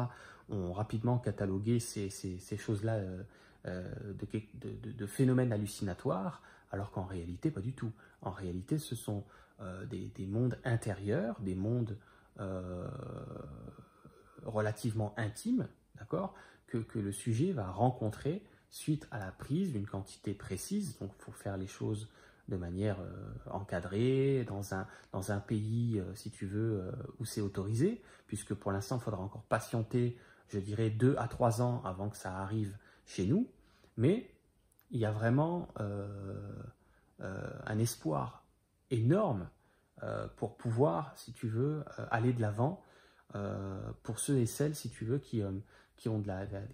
ont 0.50 0.74
rapidement 0.74 1.18
catalogué 1.20 1.80
ces, 1.80 2.10
choses-là 2.58 3.00
de, 3.66 4.26
de, 4.92 5.06
phénomènes 5.06 5.54
hallucinatoires 5.54 6.42
alors 6.74 6.92
qu'en 6.92 7.06
réalité, 7.06 7.52
pas 7.52 7.62
du 7.62 7.74
tout. 7.74 7.92
En 8.22 8.32
réalité, 8.32 8.80
ce 8.80 8.96
sont 8.96 9.24
euh, 9.62 9.86
des, 9.86 10.26
mondes 10.26 10.58
intérieurs, 10.66 11.40
des 11.40 11.54
mondes 11.54 11.98
euh, 12.40 12.88
relativement 14.44 15.14
intimes, 15.16 15.68
que, 16.68 17.00
le 17.00 17.12
sujet 17.12 17.52
va 17.52 17.70
rencontrer 17.70 18.44
suite 18.70 19.08
à 19.12 19.20
la 19.20 19.32
prise 19.32 19.74
d'une 19.74 19.86
quantité 19.86 20.34
précise. 20.34 20.98
Donc, 21.00 21.12
il 21.18 21.24
faut 21.24 21.32
faire 21.32 21.58
les 21.58 21.68
choses 21.68 22.10
de 22.48 22.58
manière 22.58 23.00
euh, 23.00 23.52
encadrée, 23.52 24.46
dans 24.46 24.74
un, 24.74 25.40
pays, 25.40 26.02
si 26.16 26.32
tu 26.32 26.46
veux, 26.46 26.92
où 27.20 27.26
c'est 27.26 27.42
autorisé, 27.42 28.02
puisque 28.28 28.54
pour 28.54 28.72
l'instant, 28.72 28.98
il 28.98 29.04
faudra 29.04 29.22
encore 29.22 29.44
patienter, 29.44 30.18
je 30.50 30.60
dirais, 30.60 30.90
deux 30.90 31.16
à 31.18 31.28
trois 31.28 31.62
ans 31.62 31.82
avant 31.86 32.10
que 32.10 32.18
ça 32.18 32.38
arrive 32.38 32.76
chez 33.06 33.26
nous. 33.26 33.48
Mais 33.98 34.34
il 34.94 35.00
y 35.00 35.06
a 35.06 35.12
vraiment 35.12 35.68
euh, 35.80 36.08
euh, 37.22 37.50
un 37.66 37.80
espoir 37.80 38.46
énorme 38.92 39.50
euh, 40.04 40.28
pour 40.38 40.56
pouvoir, 40.56 41.14
si 41.18 41.34
tu 41.34 41.48
veux, 41.48 41.84
aller 42.10 42.32
de 42.32 42.42
l'avant 42.42 42.82
pour 44.04 44.20
ceux 44.20 44.38
et 44.38 44.46
celles, 44.46 44.76
si 44.76 44.92
tu 44.92 45.06
veux, 45.06 45.18
qui, 45.18 45.42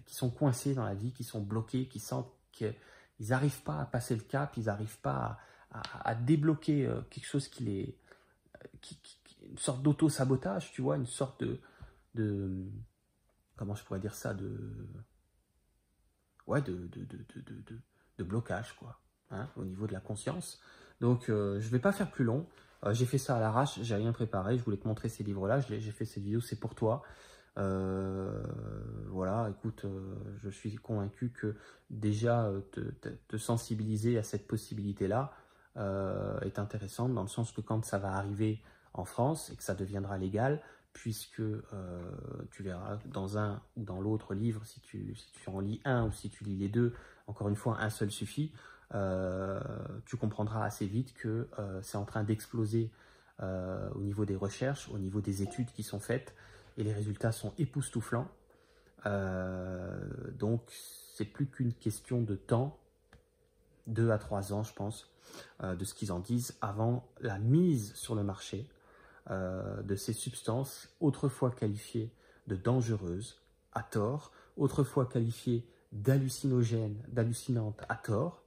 qui, 0.06 0.14
sont 0.14 0.30
coincés 0.30 0.74
dans 0.74 0.84
la 0.84 0.94
vie, 0.94 1.12
qui 1.12 1.24
sont 1.24 1.40
bloqués, 1.40 1.86
qui 1.88 2.00
sentent 2.00 2.32
qu'ils 2.52 2.74
n'arrivent 3.20 3.62
pas 3.62 3.80
à 3.80 3.84
passer 3.86 4.14
le 4.14 4.22
cap, 4.22 4.56
ils 4.56 4.64
n'arrivent 4.64 5.00
pas 5.00 5.38
à, 5.70 6.14
débloquer 6.14 6.90
quelque 7.10 7.26
chose 7.26 7.48
qui 7.48 7.64
les... 7.64 7.98
Qui, 8.80 8.98
une 9.48 9.58
sorte 9.58 9.82
d'auto-sabotage, 9.82 10.72
tu 10.72 10.82
vois, 10.82 10.96
une 10.96 11.06
sorte 11.06 11.44
de. 12.14 12.66
Comment 13.56 13.74
je 13.74 13.84
pourrais 13.84 14.00
dire 14.00 14.14
ça 14.14 14.34
De... 14.34 14.58
Ouais, 16.46 16.62
de, 16.62 16.88
de, 18.18 18.24
blocage, 18.24 18.74
quoi, 18.76 19.00
hein, 19.30 19.48
au 19.56 19.64
niveau 19.64 19.86
de 19.86 19.92
la 19.92 20.00
conscience. 20.00 20.60
Donc, 21.00 21.30
euh, 21.30 21.60
je 21.60 21.68
vais 21.70 21.78
pas 21.78 21.92
faire 21.92 22.10
plus 22.10 22.24
long. 22.24 22.46
Euh, 22.84 22.92
j'ai 22.92 23.06
fait 23.06 23.18
ça 23.18 23.36
à 23.36 23.40
l'arrache, 23.40 23.80
j'ai 23.82 23.94
rien 23.94 24.12
préparé. 24.12 24.58
Je 24.58 24.64
voulais 24.64 24.76
te 24.76 24.86
montrer 24.86 25.08
ces 25.08 25.22
livres-là. 25.22 25.60
J'ai 25.60 25.80
fait 25.92 26.04
cette 26.04 26.22
vidéo, 26.22 26.40
c'est 26.40 26.58
pour 26.58 26.74
toi. 26.74 27.02
Euh, 27.58 28.42
voilà, 29.08 29.50
écoute, 29.50 29.86
je 30.38 30.48
suis 30.50 30.76
convaincu 30.76 31.30
que 31.30 31.56
déjà 31.90 32.50
te, 32.72 33.36
sensibiliser 33.36 34.18
à 34.18 34.22
cette 34.22 34.46
possibilité-là 34.46 35.32
est 35.76 36.58
intéressante 36.58 37.14
dans 37.14 37.22
le 37.22 37.28
sens 37.28 37.52
que 37.52 37.60
quand 37.60 37.84
ça 37.84 37.98
va 37.98 38.14
arriver 38.14 38.62
en 38.92 39.04
France 39.04 39.50
et 39.50 39.56
que 39.56 39.62
ça 39.62 39.74
deviendra 39.74 40.18
légal, 40.18 40.60
puisque 40.92 41.42
tu 42.50 42.62
verras 42.62 42.98
dans 43.06 43.38
un 43.38 43.62
ou 43.76 43.84
dans 43.84 44.00
l'autre 44.00 44.34
livre, 44.34 44.64
si 44.64 44.80
tu, 44.80 45.14
en 45.46 45.60
lis 45.60 45.80
un 45.84 46.06
ou 46.06 46.12
si 46.12 46.30
tu 46.30 46.44
lis 46.44 46.56
les 46.56 46.68
deux, 46.68 46.94
encore 47.26 47.48
une 47.48 47.56
fois, 47.56 47.80
un 47.80 47.90
seul 47.90 48.10
suffit, 48.10 48.52
euh, 48.94 49.60
tu 50.06 50.16
comprendras 50.16 50.64
assez 50.64 50.86
vite 50.86 51.14
que 51.14 51.48
euh, 51.58 51.80
c'est 51.82 51.96
en 51.96 52.04
train 52.04 52.24
d'exploser 52.24 52.90
euh, 53.40 53.88
au 53.94 54.00
niveau 54.00 54.24
des 54.24 54.34
recherches, 54.34 54.88
au 54.92 54.98
niveau 54.98 55.20
des 55.20 55.42
études 55.42 55.70
qui 55.70 55.82
sont 55.82 56.00
faites, 56.00 56.34
et 56.80 56.84
les 56.84 56.92
résultats 56.92 57.32
sont 57.32 57.52
époustouflants. 57.58 58.28
donc, 60.38 60.62
c'est 61.14 61.24
plus 61.24 61.46
qu'une 61.46 61.72
question 61.74 62.22
de 62.22 62.34
temps, 62.34 62.78
deux 63.86 64.10
à 64.10 64.18
trois 64.18 64.52
ans, 64.52 64.62
je 64.62 64.72
pense, 64.72 65.10
de 65.62 65.84
ce 65.84 65.94
qu'ils 65.94 66.12
en 66.12 66.18
disent, 66.18 66.56
avant 66.60 67.06
la 67.20 67.38
mise 67.38 67.94
sur 67.94 68.14
le 68.14 68.22
marché 68.22 68.68
de 69.28 69.94
ces 69.96 70.12
substances 70.12 70.88
autrefois 71.00 71.50
qualifiées 71.50 72.12
de 72.46 72.56
dangereuses, 72.56 73.40
à 73.72 73.82
tort, 73.82 74.32
autrefois 74.56 75.06
qualifiées 75.06 75.66
d'hallucinogènes, 75.92 77.02
d'hallucinantes 77.08 77.80
à 77.88 77.96
tort, 77.96 78.42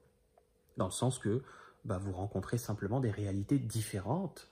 dans 0.77 0.85
le 0.85 0.91
sens 0.91 1.19
que 1.19 1.41
bah, 1.85 1.97
vous 1.97 2.11
rencontrez 2.11 2.57
simplement 2.57 2.99
des 2.99 3.11
réalités 3.11 3.59
différentes 3.59 4.47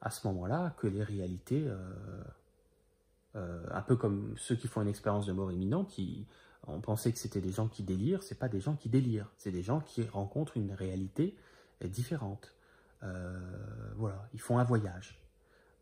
à 0.00 0.10
ce 0.10 0.26
moment-là 0.28 0.74
que 0.78 0.86
les 0.86 1.02
réalités, 1.02 1.66
euh, 3.38 3.40
euh, 3.40 3.66
un 3.70 3.82
peu 3.82 3.96
comme 3.96 4.34
ceux 4.36 4.56
qui 4.56 4.68
font 4.68 4.82
une 4.82 4.88
expérience 4.88 5.26
de 5.26 5.32
mort 5.32 5.52
imminente, 5.52 5.88
qui, 5.88 6.26
on 6.66 6.80
pensait 6.80 7.12
que 7.12 7.18
c'était 7.18 7.40
des 7.40 7.52
gens 7.52 7.68
qui 7.68 7.82
délirent, 7.82 8.22
c'est 8.22 8.38
pas 8.38 8.48
des 8.48 8.60
gens 8.60 8.74
qui 8.74 8.88
délirent, 8.88 9.30
c'est 9.36 9.52
des 9.52 9.62
gens 9.62 9.80
qui 9.80 10.02
rencontrent 10.06 10.56
une 10.56 10.72
réalité 10.72 11.36
différente. 11.82 12.54
Euh, 13.04 13.38
voilà, 13.96 14.28
ils 14.34 14.40
font 14.40 14.58
un 14.58 14.64
voyage, 14.64 15.20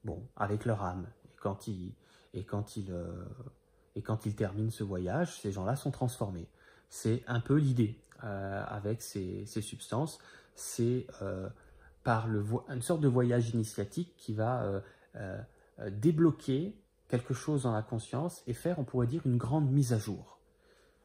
bon, 0.04 0.22
avec 0.36 0.64
leur 0.66 0.82
âme, 0.82 1.06
et 1.24 1.36
quand 1.40 1.66
ils, 1.66 1.94
et 2.34 2.44
quand 2.44 2.76
ils 2.76 2.94
et 3.96 4.02
quand 4.02 4.26
ils 4.26 4.36
terminent 4.36 4.70
ce 4.70 4.84
voyage, 4.84 5.40
ces 5.40 5.50
gens-là 5.50 5.74
sont 5.74 5.90
transformés. 5.90 6.46
C'est 6.90 7.24
un 7.26 7.40
peu 7.40 7.56
l'idée 7.56 7.98
euh, 8.24 8.64
avec 8.68 9.02
ces, 9.02 9.46
substances. 9.46 10.18
C'est 10.54 11.06
euh, 11.22 11.48
par 12.04 12.28
le 12.28 12.44
une 12.68 12.82
sorte 12.82 13.00
de 13.00 13.08
voyage 13.08 13.50
initiatique 13.50 14.14
qui 14.16 14.32
va 14.32 14.82
euh, 15.16 15.40
débloquer 15.90 16.76
quelque 17.08 17.34
chose 17.34 17.62
dans 17.62 17.72
la 17.72 17.82
conscience 17.82 18.42
et 18.46 18.52
faire, 18.52 18.78
on 18.78 18.84
pourrait 18.84 19.06
dire, 19.06 19.22
une 19.24 19.36
grande 19.36 19.70
mise 19.70 19.92
à 19.92 19.98
jour. 19.98 20.38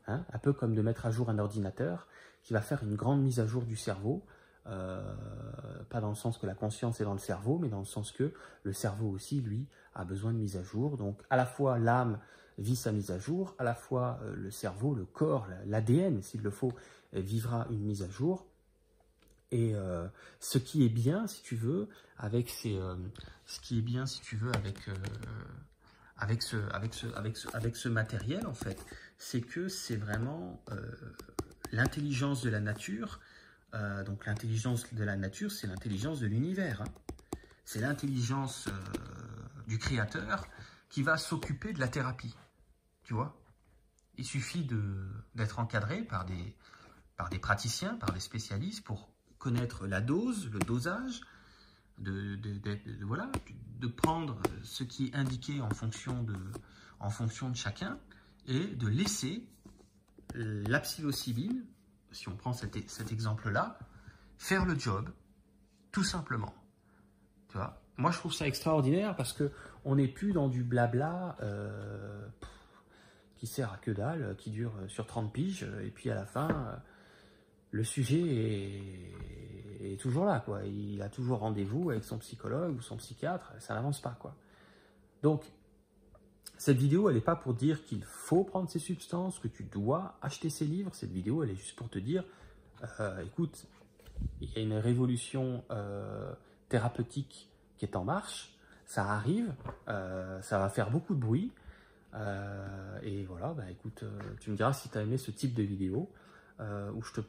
Hein, 0.08 0.26
un 0.34 0.40
peu 0.40 0.52
comme 0.52 0.74
de 0.74 0.82
mettre 0.82 1.06
à 1.06 1.12
jour 1.12 1.30
un 1.30 1.38
ordinateur 1.38 2.08
qui 2.44 2.54
va 2.54 2.62
faire 2.62 2.84
une 2.84 2.96
grande 2.96 3.22
mise 3.22 3.40
à 3.40 3.46
jour 3.46 3.64
du 3.64 3.76
cerveau. 3.78 4.24
pas 4.66 6.02
dans 6.02 6.10
le 6.10 6.16
sens 6.16 6.38
que 6.38 6.48
la 6.48 6.56
conscience 6.56 7.02
est 7.02 7.04
dans 7.04 7.14
le 7.14 7.20
cerveau, 7.20 7.60
mais 7.60 7.70
dans 7.70 7.80
le 7.80 7.86
sens 7.86 8.12
que 8.12 8.34
le 8.64 8.74
cerveau 8.74 9.10
aussi, 9.10 9.42
lui, 9.42 9.68
a 9.94 10.04
besoin 10.04 10.34
de 10.34 10.38
mise 10.38 10.58
à 10.58 10.64
jour. 10.64 10.98
Donc 10.98 11.22
à 11.30 11.38
la 11.38 11.46
fois 11.46 11.78
l'âme 11.78 12.20
vit 12.58 12.76
sa 12.76 12.92
mise 12.92 13.12
à 13.12 13.20
jour, 13.20 13.56
à 13.60 13.64
la 13.64 13.74
fois 13.74 14.20
euh, 14.24 14.36
le 14.36 14.52
cerveau, 14.52 14.94
le 14.94 15.06
corps, 15.06 15.48
l'ADN, 15.66 16.22
s'il 16.22 16.42
le 16.42 16.52
faut, 16.52 16.74
vivra 17.14 17.68
une 17.70 17.82
mise 17.82 18.04
à 18.04 18.10
jour. 18.10 18.46
Et 19.52 19.76
euh, 19.76 20.08
ce 20.40 20.58
qui 20.58 20.86
est 20.86 20.90
bien, 20.90 21.28
si 21.28 21.42
tu 21.42 21.56
veux, 21.56 21.90
avec 22.18 22.50
ces, 22.50 22.78
euh, 22.78 22.96
ce 23.46 23.60
qui 23.60 23.80
est 23.80 23.82
bien, 23.82 24.06
si 24.06 24.22
tu 24.22 24.38
veux, 24.38 24.52
avec 24.56 24.90
avec 26.22 26.44
ce, 26.44 27.88
matériel 27.90 28.48
en 28.48 28.54
fait, 28.54 28.86
c'est 29.18 29.42
que 29.42 29.68
c'est 29.68 29.98
vraiment 29.98 30.64
l'intelligence 31.72 32.42
de 32.42 32.50
la 32.50 32.60
nature. 32.60 33.20
donc 34.06 34.26
l'intelligence 34.26 34.94
de 34.94 35.04
la 35.04 35.16
nature, 35.16 35.52
c'est 35.52 35.68
l'intelligence 35.68 36.20
de 36.20 36.28
l'univers. 36.28 36.82
Hein. 36.82 36.92
c'est 37.66 37.82
l'intelligence 37.82 38.70
du 39.68 39.78
créateur 39.78 40.46
qui 40.90 41.04
va 41.04 41.18
s'occuper 41.18 41.74
de 41.74 41.80
la 41.80 41.88
thérapie. 41.88 42.36
Tu 43.04 43.14
vois 43.14 43.42
Il 44.18 44.26
suffit 44.26 44.68
d'être 45.36 45.60
encadré 45.60 46.04
par 46.04 46.26
des 46.26 47.40
praticiens, 47.40 47.96
par 47.96 48.14
des 48.14 48.20
spécialistes 48.20 48.84
pour 48.84 49.12
connaître 49.40 49.88
la 49.88 50.02
dose, 50.02 50.50
le 50.52 50.60
dosage, 50.60 51.22
de, 52.02 53.06
voilà, 53.06 53.32
de 53.80 53.88
prendre 53.88 54.40
ce 54.64 54.84
qui 54.84 55.08
est 55.08 55.16
indiqué 55.16 55.62
en 55.62 55.70
fonction 55.70 56.24
de, 56.24 56.36
en 57.00 57.10
fonction 57.10 57.50
de 57.50 57.56
chacun 57.56 57.98
et 58.48 58.66
de 58.68 58.88
laisser 58.88 59.48
la 60.34 60.80
psilocybine, 60.80 61.64
si 62.12 62.30
on 62.30 62.36
prend 62.36 62.54
cet, 62.54 62.90
cet 62.90 63.12
exemple-là, 63.12 63.78
faire 64.38 64.66
le 64.66 64.78
job, 64.78 65.10
tout 65.92 66.04
simplement. 66.04 66.54
Tu 67.50 67.58
vois? 67.58 67.82
Moi, 67.98 68.12
je 68.12 68.18
trouve 68.18 68.34
ça 68.34 68.48
extraordinaire 68.48 69.16
parce 69.16 69.34
que 69.34 69.52
on 69.84 69.96
n'est 69.96 70.08
plus 70.08 70.32
dans 70.32 70.48
du 70.48 70.64
blabla 70.64 71.38
euh, 71.42 72.28
qui 73.36 73.48
sert 73.48 73.72
à 73.74 73.78
que 73.78 73.92
dalle, 73.92 74.36
qui 74.38 74.52
dure 74.52 74.74
sur 74.88 75.06
30 75.06 75.34
piges, 75.34 75.68
et 75.84 75.90
puis 75.90 76.10
à 76.10 76.16
la 76.16 76.26
fin, 76.26 76.82
le 77.72 77.84
sujet 77.84 78.22
est, 78.22 79.12
toujours 80.00 80.26
là, 80.26 80.40
quoi. 80.40 80.64
Il 80.66 81.02
a 81.02 81.10
toujours 81.10 81.40
rendez-vous 81.40 81.90
avec 81.92 82.04
son 82.04 82.18
psychologue 82.18 82.78
ou 82.78 82.82
son 82.82 82.98
psychiatre, 82.98 83.54
ça 83.60 83.74
n'avance 83.74 84.02
pas, 84.02 84.16
quoi. 84.20 84.36
Donc, 85.24 85.44
cette 86.62 86.78
vidéo, 86.78 87.10
elle 87.10 87.16
n'est 87.16 87.22
pas 87.22 87.36
pour 87.36 87.56
dire 87.56 87.84
qu'il 87.86 88.04
faut 88.04 88.44
prendre 88.44 88.70
ces 88.70 88.78
substances, 88.78 89.40
que 89.40 89.48
tu 89.48 89.64
dois 89.64 90.16
acheter 90.22 90.52
ces 90.52 90.66
livres. 90.66 90.92
Cette 90.94 91.12
vidéo, 91.12 91.44
elle 91.44 91.50
est 91.50 91.56
juste 91.56 91.76
pour 91.76 91.90
te 91.90 91.98
dire, 91.98 92.24
euh, 93.00 93.24
écoute, 93.26 93.66
il 94.42 94.52
y 94.52 94.60
a 94.60 94.62
une 94.62 94.76
révolution 94.76 95.64
euh, 95.72 96.32
thérapeutique 96.70 97.50
qui 97.78 97.86
est 97.86 97.96
en 97.96 98.04
marche, 98.04 98.54
ça 98.86 99.10
arrive, 99.10 99.52
euh, 99.88 100.40
ça 100.44 100.60
va 100.60 100.70
faire 100.70 100.92
beaucoup 100.92 101.16
de 101.16 101.20
bruit. 101.20 101.52
et 103.02 103.24
voilà, 103.24 103.54
bah, 103.54 103.64
écoute, 103.72 104.04
tu 104.40 104.52
me 104.52 104.56
diras 104.56 104.74
si 104.74 104.90
tu 104.90 104.98
as 105.00 105.02
aimé 105.02 105.18
ce 105.18 105.32
type 105.32 105.56
de 105.56 105.64
vidéo 105.64 106.12
où 106.60 107.02
je 107.02 107.14
te 107.14 107.22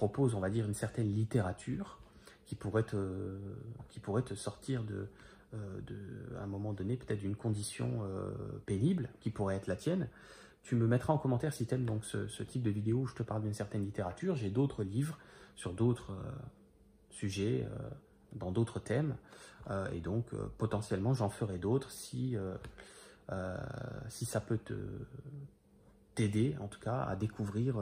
propose, 0.00 0.34
on 0.34 0.40
va 0.40 0.48
dire, 0.48 0.64
une 0.64 0.72
certaine 0.72 1.14
littérature 1.14 1.98
qui 2.46 2.54
pourrait 2.54 2.84
te, 2.84 4.34
sortir 4.34 4.82
de, 4.82 5.08
euh, 5.52 6.40
un 6.40 6.46
moment 6.46 6.72
donné, 6.72 6.96
peut-être 6.96 7.18
d'une 7.18 7.36
condition 7.36 8.00
euh, 8.04 8.32
pénible 8.64 9.10
qui 9.20 9.28
pourrait 9.28 9.56
être 9.56 9.66
la 9.66 9.76
tienne. 9.76 10.08
Tu 10.62 10.74
me 10.74 10.86
mettras 10.86 11.12
en 11.12 11.18
commentaire 11.18 11.52
si 11.52 11.66
tu 11.66 11.74
aimes 11.74 11.84
donc 11.84 12.06
ce, 12.06 12.42
type 12.44 12.62
de 12.62 12.70
vidéo 12.70 13.00
où 13.00 13.06
je 13.06 13.14
te 13.14 13.22
parle 13.22 13.42
d'une 13.42 13.52
certaine 13.52 13.84
littérature. 13.84 14.36
J'ai 14.36 14.48
d'autres 14.48 14.84
livres 14.84 15.18
sur 15.54 15.74
d'autres 15.74 16.12
euh, 16.12 16.32
sujets, 17.10 17.68
dans 18.32 18.52
d'autres 18.52 18.78
thèmes. 18.78 19.16
et 19.92 20.00
donc, 20.00 20.32
potentiellement, 20.56 21.12
j'en 21.12 21.28
ferai 21.28 21.58
d'autres 21.58 21.90
si, 21.90 22.36
si 24.08 24.24
ça 24.24 24.40
peut 24.40 24.58
te 24.58 24.74
t'aider, 26.14 26.56
en 26.60 26.68
tout 26.68 26.80
cas, 26.80 27.02
à 27.02 27.16
découvrir 27.16 27.76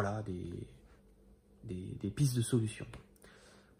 voilà, 0.00 0.22
des, 0.22 2.10
pistes 2.10 2.36
de 2.36 2.42
solutions. 2.42 2.86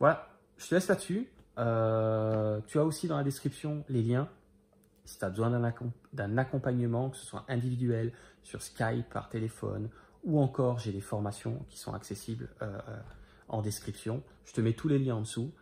Voilà, 0.00 0.28
je 0.56 0.66
te 0.66 0.74
laisse 0.74 0.88
là-dessus. 0.88 1.28
Euh, 1.58 2.60
tu 2.66 2.78
as 2.80 2.84
aussi 2.84 3.06
dans 3.06 3.16
la 3.16 3.22
description 3.22 3.84
les 3.88 4.02
liens. 4.02 4.28
Si 5.04 5.16
tu 5.16 5.24
as 5.24 5.30
besoin 5.30 5.50
d'un 6.12 6.38
accompagnement, 6.38 7.10
que 7.10 7.16
ce 7.16 7.24
soit 7.24 7.44
individuel, 7.48 8.12
sur 8.42 8.62
Skype, 8.62 9.08
par 9.10 9.28
téléphone, 9.28 9.90
ou 10.24 10.40
encore 10.40 10.80
j'ai 10.80 10.90
des 10.90 11.00
formations 11.00 11.64
qui 11.68 11.78
sont 11.78 11.94
accessibles 11.94 12.48
euh, 12.62 12.78
euh, 12.88 13.00
en 13.46 13.62
description. 13.62 14.22
Je 14.44 14.52
te 14.52 14.60
mets 14.60 14.72
tous 14.72 14.88
les 14.88 14.98
liens 14.98 15.16
en 15.16 15.20
dessous. 15.20 15.52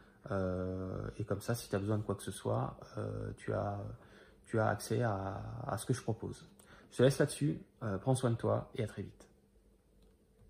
et 1.18 1.24
comme 1.24 1.42
ça, 1.42 1.54
si 1.54 1.68
tu 1.68 1.76
as 1.76 1.78
besoin 1.78 1.98
de 1.98 2.02
quoi 2.02 2.14
que 2.14 2.22
ce 2.22 2.32
soit, 2.32 2.78
tu, 3.36 3.52
as, 3.52 3.78
accès 4.66 5.02
à, 5.02 5.76
ce 5.76 5.84
que 5.84 5.92
je 5.92 6.02
propose. 6.02 6.48
Je 6.92 6.96
te 6.96 7.02
laisse 7.02 7.18
là-dessus. 7.18 7.60
prends 8.00 8.14
soin 8.14 8.30
de 8.30 8.36
toi 8.36 8.70
et 8.74 8.82
à 8.82 8.86
très 8.86 9.02
vite. 9.02 9.26